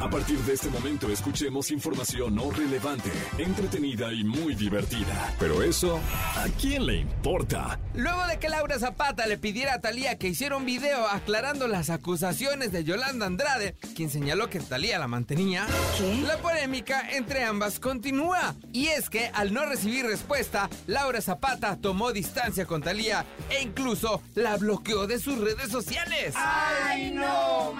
A 0.00 0.08
partir 0.08 0.38
de 0.38 0.54
este 0.54 0.70
momento 0.70 1.10
escuchemos 1.10 1.70
información 1.70 2.34
no 2.34 2.50
relevante, 2.50 3.12
entretenida 3.36 4.10
y 4.10 4.24
muy 4.24 4.54
divertida. 4.54 5.34
Pero 5.38 5.62
eso, 5.62 6.00
¿a 6.36 6.46
quién 6.58 6.86
le 6.86 6.96
importa? 6.96 7.78
Luego 7.94 8.26
de 8.26 8.38
que 8.38 8.48
Laura 8.48 8.78
Zapata 8.78 9.26
le 9.26 9.36
pidiera 9.36 9.74
a 9.74 9.80
Talía 9.82 10.16
que 10.16 10.28
hiciera 10.28 10.56
un 10.56 10.64
video 10.64 11.06
aclarando 11.06 11.68
las 11.68 11.90
acusaciones 11.90 12.72
de 12.72 12.82
Yolanda 12.82 13.26
Andrade, 13.26 13.76
quien 13.94 14.08
señaló 14.08 14.48
que 14.48 14.60
Talía 14.60 14.98
la 14.98 15.06
mantenía, 15.06 15.66
la 16.26 16.38
polémica 16.38 17.06
entre 17.10 17.44
ambas 17.44 17.78
continúa. 17.78 18.54
Y 18.72 18.86
es 18.86 19.10
que 19.10 19.30
al 19.34 19.52
no 19.52 19.66
recibir 19.66 20.06
respuesta, 20.06 20.70
Laura 20.86 21.20
Zapata 21.20 21.76
tomó 21.76 22.10
distancia 22.12 22.64
con 22.64 22.80
Talía 22.80 23.26
e 23.50 23.62
incluso 23.62 24.22
la 24.34 24.56
bloqueó 24.56 25.06
de 25.06 25.18
sus 25.18 25.38
redes 25.38 25.70
sociales. 25.70 26.32
¡Ay, 26.36 27.10
no, 27.10 27.74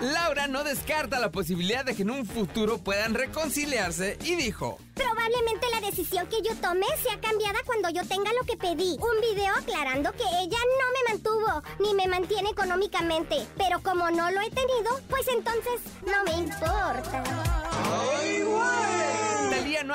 Laura 0.00 0.46
no 0.46 0.62
descarta 0.62 1.18
la 1.18 1.30
posibilidad 1.30 1.84
de 1.84 1.94
que 1.94 2.02
en 2.02 2.10
un 2.10 2.26
futuro 2.26 2.78
puedan 2.78 3.14
reconciliarse 3.14 4.18
y 4.24 4.34
dijo, 4.34 4.78
Probablemente 4.94 5.66
la 5.72 5.80
decisión 5.80 6.26
que 6.26 6.42
yo 6.42 6.54
tome 6.56 6.86
sea 7.02 7.20
cambiada 7.20 7.58
cuando 7.64 7.90
yo 7.90 8.02
tenga 8.06 8.32
lo 8.32 8.46
que 8.46 8.56
pedí. 8.56 8.96
Un 8.98 9.20
video 9.20 9.54
aclarando 9.54 10.12
que 10.12 10.22
ella 10.22 10.58
no 10.58 10.92
me 10.92 11.12
mantuvo 11.12 11.62
ni 11.80 11.94
me 11.94 12.08
mantiene 12.08 12.50
económicamente. 12.50 13.46
Pero 13.56 13.82
como 13.82 14.10
no 14.10 14.30
lo 14.30 14.40
he 14.40 14.50
tenido, 14.50 15.00
pues 15.08 15.26
entonces 15.28 15.80
no 16.06 16.24
me 16.24 16.38
importa. 16.38 16.75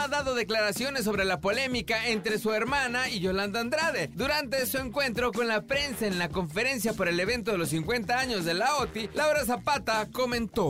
Ha 0.01 0.07
dado 0.07 0.33
declaraciones 0.33 1.03
sobre 1.03 1.25
la 1.25 1.39
polémica 1.41 2.07
entre 2.07 2.39
su 2.39 2.51
hermana 2.51 3.09
y 3.09 3.19
Yolanda 3.19 3.59
Andrade. 3.59 4.09
Durante 4.15 4.65
su 4.65 4.79
encuentro 4.79 5.31
con 5.31 5.47
la 5.47 5.61
prensa 5.61 6.07
en 6.07 6.17
la 6.17 6.29
conferencia 6.29 6.93
por 6.93 7.07
el 7.07 7.19
evento 7.19 7.51
de 7.51 7.59
los 7.59 7.69
50 7.69 8.17
años 8.17 8.43
de 8.43 8.55
la 8.55 8.77
OTI, 8.77 9.11
Laura 9.13 9.45
Zapata 9.45 10.07
comentó. 10.11 10.69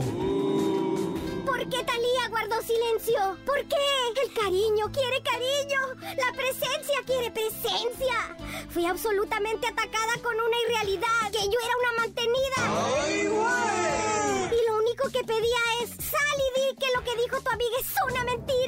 ¿Por 1.46 1.58
qué 1.70 1.82
Talía 1.84 2.28
guardó 2.28 2.60
silencio? 2.60 3.38
¿Por 3.46 3.58
qué? 3.68 3.76
El 4.22 4.32
cariño 4.34 4.92
quiere 4.92 5.22
cariño. 5.22 5.80
La 6.00 6.32
presencia 6.36 6.98
quiere 7.06 7.30
presencia. 7.30 8.36
Fui 8.68 8.84
absolutamente 8.84 9.66
atacada 9.66 10.12
con 10.22 10.34
una 10.34 10.56
irrealidad, 10.66 11.30
que 11.30 11.44
yo 11.44 11.58
era 11.64 11.76
una 11.78 12.02
mantenida. 12.02 12.56
¡Ay, 12.58 13.26
güey! 13.28 14.60
Y 14.60 14.68
lo 14.68 14.76
único 14.76 15.08
que 15.08 15.24
pedía 15.24 15.58
es, 15.82 15.90
sal 15.90 16.38
y 16.38 16.60
di 16.60 16.76
que 16.78 16.86
lo 16.94 17.02
que 17.04 17.22
dijo 17.22 17.40
tu 17.40 17.50
amiga 17.50 17.76
es 17.80 17.94
una 18.10 18.24
mentira. 18.24 18.61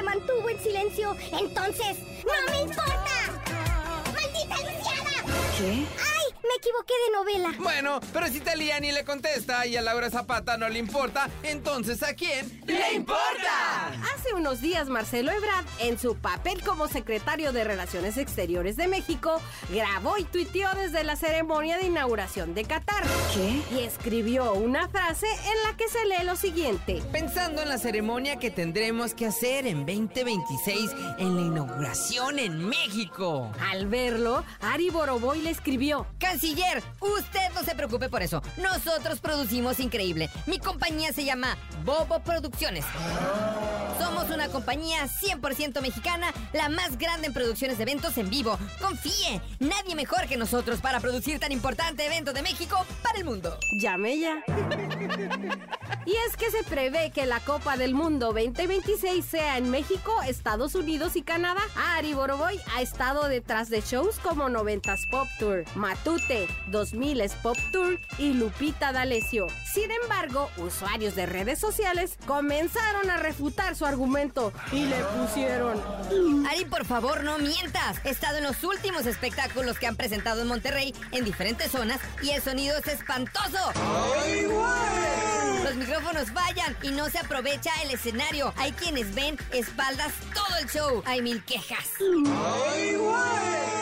Se 0.00 0.06
mantuvo 0.06 0.48
en 0.48 0.58
silencio, 0.58 1.14
entonces, 1.30 1.98
¡no 2.24 2.32
me 2.50 2.62
importa! 2.62 3.42
¡Maldita 4.14 4.56
lisiada! 4.56 5.12
¿Qué? 5.58 5.84
¡Ay! 6.00 6.19
Equivoqué 6.60 6.92
de 7.06 7.12
novela. 7.16 7.54
Bueno, 7.58 8.00
pero 8.12 8.26
si 8.26 8.38
Talía 8.38 8.78
ni 8.80 8.92
le 8.92 9.02
contesta 9.02 9.64
y 9.64 9.78
a 9.78 9.80
Laura 9.80 10.10
Zapata 10.10 10.58
no 10.58 10.68
le 10.68 10.78
importa, 10.78 11.30
entonces 11.42 12.02
¿a 12.02 12.12
quién 12.12 12.60
le 12.66 12.92
importa? 12.92 13.88
Hace 14.14 14.34
unos 14.34 14.60
días 14.60 14.90
Marcelo 14.90 15.32
Ebrard, 15.32 15.64
en 15.78 15.98
su 15.98 16.16
papel 16.16 16.62
como 16.62 16.86
secretario 16.86 17.52
de 17.52 17.64
Relaciones 17.64 18.18
Exteriores 18.18 18.76
de 18.76 18.88
México, 18.88 19.40
grabó 19.70 20.18
y 20.18 20.24
tuiteó 20.24 20.68
desde 20.74 21.02
la 21.02 21.16
ceremonia 21.16 21.78
de 21.78 21.86
inauguración 21.86 22.52
de 22.52 22.64
Qatar. 22.64 23.04
¿Qué? 23.32 23.62
Y 23.74 23.80
escribió 23.80 24.52
una 24.52 24.86
frase 24.86 25.28
en 25.28 25.62
la 25.70 25.78
que 25.78 25.88
se 25.88 26.04
lee 26.04 26.26
lo 26.26 26.36
siguiente. 26.36 27.02
Pensando 27.10 27.62
en 27.62 27.70
la 27.70 27.78
ceremonia 27.78 28.36
que 28.36 28.50
tendremos 28.50 29.14
que 29.14 29.24
hacer 29.24 29.66
en 29.66 29.86
2026 29.86 30.90
en 31.16 31.36
la 31.36 31.40
inauguración 31.40 32.38
en 32.38 32.68
México. 32.68 33.50
Al 33.70 33.86
verlo, 33.86 34.44
Ari 34.60 34.90
Boroboy 34.90 35.40
le 35.40 35.48
escribió. 35.48 36.06
Canciller, 36.50 36.82
usted 37.00 37.52
no 37.54 37.62
se 37.62 37.74
preocupe 37.76 38.08
por 38.08 38.22
eso. 38.22 38.42
Nosotros 38.56 39.20
producimos 39.20 39.78
increíble. 39.78 40.28
Mi 40.46 40.58
compañía 40.58 41.12
se 41.12 41.24
llama 41.24 41.56
Bobo 41.84 42.20
Producciones. 42.20 42.84
Somos 43.98 44.30
una 44.30 44.48
compañía 44.48 45.06
100% 45.06 45.80
mexicana, 45.80 46.32
la 46.52 46.68
más 46.68 46.98
grande 46.98 47.28
en 47.28 47.34
producciones 47.34 47.76
de 47.76 47.84
eventos 47.84 48.18
en 48.18 48.30
vivo. 48.30 48.58
Confíe, 48.80 49.40
nadie 49.60 49.94
mejor 49.94 50.26
que 50.26 50.36
nosotros 50.36 50.80
para 50.80 50.98
producir 51.00 51.38
tan 51.38 51.52
importante 51.52 52.04
evento 52.04 52.32
de 52.32 52.42
México 52.42 52.84
para 53.02 53.18
el 53.18 53.24
mundo. 53.24 53.56
Llame 53.80 54.18
ya. 54.18 54.42
Y 56.06 56.12
es 56.26 56.36
que 56.36 56.50
se 56.50 56.64
prevé 56.64 57.10
que 57.10 57.26
la 57.26 57.40
Copa 57.40 57.76
del 57.76 57.94
Mundo 57.94 58.32
2026 58.32 59.24
sea 59.24 59.58
en 59.58 59.70
México, 59.70 60.12
Estados 60.26 60.74
Unidos 60.74 61.14
y 61.14 61.22
Canadá. 61.22 61.60
Ari 61.76 62.14
Boroboy 62.14 62.58
ha 62.74 62.82
estado 62.82 63.28
detrás 63.28 63.68
de 63.68 63.82
shows 63.82 64.18
como 64.18 64.48
90s 64.48 65.10
Pop 65.10 65.28
Tour, 65.38 65.64
Matute, 65.74 66.39
2000s 66.70 67.34
Pop 67.42 67.56
Tour 67.72 67.98
y 68.18 68.32
Lupita 68.32 68.92
D'Alessio. 68.92 69.46
Sin 69.72 69.90
embargo, 69.90 70.50
usuarios 70.56 71.14
de 71.14 71.26
redes 71.26 71.58
sociales 71.58 72.16
comenzaron 72.26 73.10
a 73.10 73.16
refutar 73.16 73.76
su 73.76 73.86
argumento 73.86 74.52
y 74.72 74.86
le 74.86 74.96
pusieron 75.04 75.80
Ari, 76.48 76.64
por 76.64 76.84
favor, 76.84 77.24
no 77.24 77.38
mientas. 77.38 77.98
He 78.04 78.10
estado 78.10 78.38
en 78.38 78.44
los 78.44 78.62
últimos 78.64 79.06
espectáculos 79.06 79.78
que 79.78 79.86
han 79.86 79.96
presentado 79.96 80.42
en 80.42 80.48
Monterrey, 80.48 80.94
en 81.12 81.24
diferentes 81.24 81.70
zonas, 81.70 82.00
y 82.22 82.30
el 82.30 82.42
sonido 82.42 82.76
es 82.78 82.86
espantoso. 82.88 83.58
¡Ay, 83.74 84.44
güey! 84.44 85.64
Los 85.64 85.74
micrófonos 85.76 86.30
fallan 86.30 86.76
y 86.82 86.90
no 86.90 87.08
se 87.08 87.18
aprovecha 87.18 87.70
el 87.84 87.92
escenario. 87.92 88.52
Hay 88.56 88.72
quienes 88.72 89.14
ven 89.14 89.38
espaldas 89.52 90.12
todo 90.34 90.58
el 90.58 90.68
show. 90.68 91.02
Hay 91.06 91.22
mil 91.22 91.44
quejas. 91.44 91.86
¡Ay, 92.00 92.96
güey! 92.96 93.79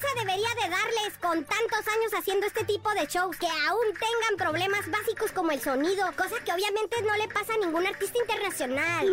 Vergüenza 0.00 0.06
debería 0.18 0.48
de 0.62 0.70
darles 0.70 1.18
con 1.20 1.44
tantos 1.44 1.92
años 1.94 2.12
haciendo 2.16 2.46
este 2.46 2.64
tipo 2.64 2.90
de 2.90 3.06
shows 3.06 3.36
que 3.36 3.46
aún 3.46 3.84
tengan 3.92 4.36
problemas 4.36 4.90
básicos 4.90 5.32
como 5.32 5.50
el 5.50 5.60
sonido, 5.60 6.06
cosa 6.16 6.36
que 6.44 6.52
obviamente 6.52 7.02
no 7.02 7.16
le 7.16 7.28
pasa 7.28 7.54
a 7.54 7.58
ningún 7.58 7.86
artista 7.86 8.18
internacional. 8.18 9.06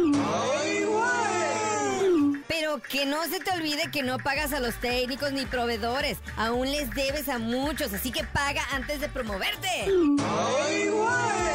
¡Ay, 0.62 0.86
güey! 0.86 2.44
Pero 2.48 2.82
que 2.82 3.06
no 3.06 3.24
se 3.26 3.40
te 3.40 3.52
olvide 3.52 3.92
que 3.92 4.04
no 4.04 4.18
pagas 4.18 4.54
a 4.54 4.60
los 4.60 4.76
técnicos 4.76 5.32
ni 5.32 5.46
proveedores. 5.46 6.20
Aún 6.38 6.72
les 6.72 6.90
debes 6.92 7.28
a 7.30 7.40
muchos, 7.40 7.94
así 7.94 8.12
que 8.12 8.24
paga 8.24 8.64
antes 8.72 9.02
de 9.02 9.10
promoverte. 9.10 9.68
¡Ay, 9.70 10.90
güey! 10.90 11.47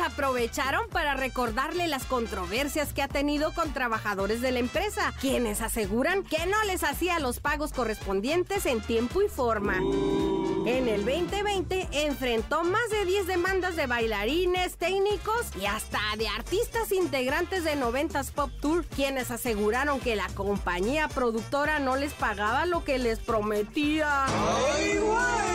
Aprovecharon 0.00 0.88
para 0.88 1.14
recordarle 1.14 1.86
las 1.86 2.04
controversias 2.04 2.92
que 2.92 3.02
ha 3.02 3.08
tenido 3.08 3.52
con 3.52 3.72
trabajadores 3.72 4.40
de 4.40 4.52
la 4.52 4.58
empresa, 4.58 5.12
quienes 5.20 5.60
aseguran 5.60 6.22
que 6.24 6.46
no 6.46 6.62
les 6.64 6.82
hacía 6.82 7.18
los 7.18 7.40
pagos 7.40 7.72
correspondientes 7.72 8.66
en 8.66 8.80
tiempo 8.80 9.22
y 9.22 9.28
forma. 9.28 9.76
En 10.64 10.88
el 10.88 11.04
2020 11.04 11.88
enfrentó 11.92 12.62
más 12.64 12.88
de 12.90 13.04
10 13.04 13.26
demandas 13.26 13.76
de 13.76 13.86
bailarines, 13.86 14.76
técnicos 14.76 15.48
y 15.60 15.66
hasta 15.66 16.00
de 16.16 16.28
artistas 16.28 16.92
integrantes 16.92 17.64
de 17.64 17.76
90s 17.76 18.30
Pop 18.30 18.50
Tour, 18.60 18.84
quienes 18.86 19.30
aseguraron 19.30 20.00
que 20.00 20.16
la 20.16 20.28
compañía 20.28 21.08
productora 21.08 21.80
no 21.80 21.96
les 21.96 22.12
pagaba 22.12 22.64
lo 22.66 22.84
que 22.84 22.98
les 22.98 23.18
prometía. 23.18 24.26
¡Ay! 24.26 25.51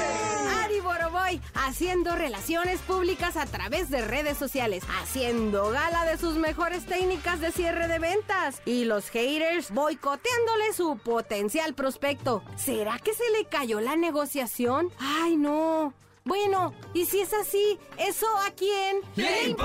Haciendo 1.53 2.15
relaciones 2.15 2.79
públicas 2.81 3.35
a 3.35 3.45
través 3.45 3.89
de 3.89 4.01
redes 4.01 4.37
sociales, 4.37 4.83
haciendo 5.01 5.69
gala 5.71 6.05
de 6.05 6.17
sus 6.17 6.35
mejores 6.35 6.85
técnicas 6.85 7.41
de 7.41 7.51
cierre 7.51 7.87
de 7.87 7.99
ventas 7.99 8.61
y 8.65 8.85
los 8.85 9.09
haters 9.09 9.71
boicoteándole 9.71 10.73
su 10.73 10.97
potencial 10.97 11.73
prospecto. 11.73 12.43
¿Será 12.55 12.97
que 12.99 13.13
se 13.13 13.29
le 13.31 13.45
cayó 13.45 13.81
la 13.81 13.95
negociación? 13.95 14.89
Ay, 14.99 15.35
no. 15.35 15.93
Bueno, 16.23 16.73
y 16.93 17.05
si 17.05 17.21
es 17.21 17.33
así, 17.33 17.79
¿eso 17.97 18.27
a 18.45 18.51
quién 18.51 18.97
¡Le! 19.15 19.55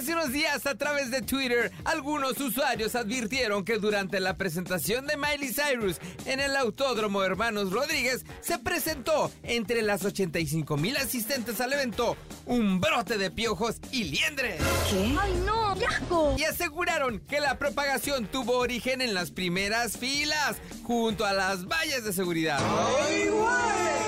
Hace 0.00 0.14
unos 0.14 0.32
días 0.32 0.64
a 0.64 0.74
través 0.76 1.10
de 1.10 1.20
Twitter, 1.20 1.70
algunos 1.84 2.40
usuarios 2.40 2.94
advirtieron 2.94 3.66
que 3.66 3.76
durante 3.76 4.18
la 4.18 4.38
presentación 4.38 5.06
de 5.06 5.18
Miley 5.18 5.52
Cyrus 5.52 5.98
en 6.24 6.40
el 6.40 6.56
Autódromo 6.56 7.22
Hermanos 7.22 7.70
Rodríguez 7.70 8.24
se 8.40 8.58
presentó 8.58 9.30
entre 9.42 9.82
las 9.82 10.02
85 10.02 10.78
mil 10.78 10.96
asistentes 10.96 11.60
al 11.60 11.74
evento 11.74 12.16
un 12.46 12.80
brote 12.80 13.18
de 13.18 13.30
piojos 13.30 13.76
y 13.92 14.04
liendres. 14.04 14.62
¿Qué? 14.88 15.18
¡Ay, 15.20 15.34
no! 15.44 15.74
¡Qué 15.78 15.84
asco! 15.84 16.34
Y 16.38 16.44
aseguraron 16.44 17.18
que 17.18 17.38
la 17.38 17.58
propagación 17.58 18.24
tuvo 18.24 18.56
origen 18.56 19.02
en 19.02 19.12
las 19.12 19.30
primeras 19.30 19.98
filas, 19.98 20.56
junto 20.82 21.26
a 21.26 21.34
las 21.34 21.66
vallas 21.66 22.04
de 22.04 22.14
seguridad. 22.14 22.58
¡Ay, 22.58 23.28
güey! 23.28 23.99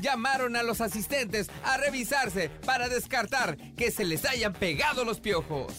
Llamaron 0.00 0.56
a 0.56 0.62
los 0.62 0.80
asistentes 0.80 1.48
a 1.64 1.76
revisarse 1.76 2.48
para 2.64 2.88
descartar 2.88 3.56
que 3.76 3.90
se 3.90 4.04
les 4.04 4.24
hayan 4.24 4.52
pegado 4.52 5.04
los 5.04 5.20
piojos. 5.20 5.72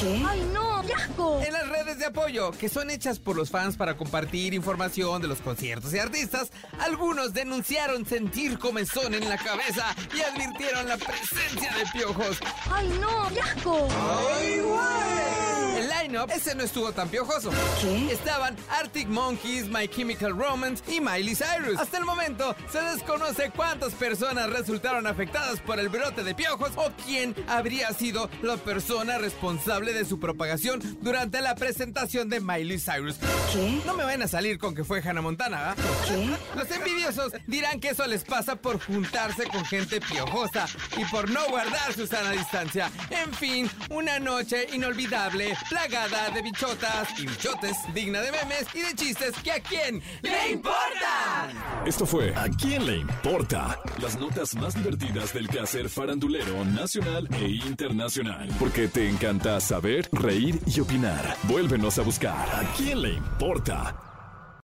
¿Qué? 0.00 0.22
¡Ay, 0.26 0.50
no! 0.52 0.82
¡Qué 0.82 0.94
asco! 0.94 1.40
En 1.40 1.52
las 1.52 1.68
redes 1.68 1.98
de 1.98 2.06
apoyo, 2.06 2.50
que 2.52 2.68
son 2.68 2.90
hechas 2.90 3.18
por 3.18 3.36
los 3.36 3.50
fans 3.50 3.76
para 3.76 3.96
compartir 3.96 4.54
información 4.54 5.22
de 5.22 5.28
los 5.28 5.40
conciertos 5.40 5.94
y 5.94 5.98
artistas, 5.98 6.50
algunos 6.80 7.32
denunciaron 7.32 8.04
sentir 8.04 8.58
comezón 8.58 9.14
en 9.14 9.28
la 9.28 9.38
cabeza 9.38 9.94
y 10.16 10.22
advirtieron 10.22 10.88
la 10.88 10.96
presencia 10.96 11.72
de 11.72 11.86
piojos. 11.92 12.38
¡Ay, 12.70 12.88
no! 13.00 13.28
¡Qué 13.28 13.40
asco! 13.40 13.88
¡Ay, 13.90 14.60
güey! 14.60 15.51
El 15.82 15.88
line-up, 15.88 16.30
ese 16.30 16.54
no 16.54 16.62
estuvo 16.62 16.92
tan 16.92 17.08
piojoso. 17.08 17.50
¿Qué? 17.80 18.12
Estaban 18.12 18.56
Arctic 18.70 19.08
Monkeys, 19.08 19.68
My 19.68 19.88
Chemical 19.88 20.36
Romance 20.36 20.82
y 20.86 21.00
Miley 21.00 21.34
Cyrus. 21.34 21.78
Hasta 21.78 21.98
el 21.98 22.04
momento 22.04 22.54
se 22.70 22.80
desconoce 22.80 23.50
cuántas 23.50 23.92
personas 23.94 24.48
resultaron 24.50 25.08
afectadas 25.08 25.58
por 25.60 25.80
el 25.80 25.88
brote 25.88 26.22
de 26.22 26.34
piojos 26.36 26.70
o 26.76 26.92
quién 27.04 27.34
habría 27.48 27.92
sido 27.92 28.30
la 28.42 28.56
persona 28.58 29.18
responsable 29.18 29.92
de 29.92 30.04
su 30.04 30.20
propagación 30.20 30.80
durante 31.00 31.40
la 31.40 31.56
presentación 31.56 32.28
de 32.28 32.40
Miley 32.40 32.78
Cyrus. 32.78 33.16
¿Qué? 33.52 33.80
No 33.84 33.94
me 33.94 34.04
van 34.04 34.22
a 34.22 34.28
salir 34.28 34.58
con 34.58 34.76
que 34.76 34.84
fue 34.84 35.02
Hannah 35.02 35.22
Montana, 35.22 35.70
¿ah? 35.70 35.74
¿Qué? 36.06 36.30
Los 36.56 36.70
envidiosos 36.70 37.32
dirán 37.48 37.80
que 37.80 37.88
eso 37.88 38.06
les 38.06 38.22
pasa 38.22 38.54
por 38.54 38.80
juntarse 38.80 39.48
con 39.48 39.64
gente 39.64 40.00
piojosa 40.00 40.66
y 40.96 41.04
por 41.06 41.28
no 41.30 41.40
guardar 41.48 41.92
su 41.92 42.06
sana 42.06 42.30
distancia. 42.30 42.90
En 43.10 43.34
fin, 43.34 43.68
una 43.90 44.20
noche 44.20 44.68
inolvidable, 44.72 45.56
plagada 45.72 46.28
de 46.30 46.42
bichotas 46.42 47.18
y 47.18 47.26
bichotes, 47.26 47.76
digna 47.94 48.20
de 48.20 48.30
memes 48.30 48.66
y 48.74 48.80
de 48.80 48.94
chistes 48.94 49.34
que 49.42 49.52
a 49.52 49.60
quién 49.60 50.02
le 50.20 50.50
importa. 50.52 51.48
Esto 51.86 52.04
fue 52.04 52.34
¿A 52.34 52.46
quién 52.50 52.84
le 52.84 52.98
importa? 52.98 53.78
Las 54.00 54.18
notas 54.18 54.54
más 54.54 54.74
divertidas 54.74 55.32
del 55.32 55.48
quehacer 55.48 55.88
farandulero 55.88 56.62
nacional 56.66 57.26
e 57.32 57.46
internacional. 57.66 58.48
Porque 58.58 58.86
te 58.86 59.08
encanta 59.08 59.58
saber, 59.60 60.10
reír 60.12 60.60
y 60.66 60.80
opinar. 60.80 61.36
Vuélvenos 61.44 61.98
a 61.98 62.02
buscar 62.02 62.48
¿A 62.54 62.64
quién 62.76 63.00
le 63.00 63.14
importa? 63.14 64.11